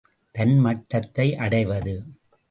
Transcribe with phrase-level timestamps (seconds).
[0.35, 1.93] தன் மட்டத்தை அடைவது.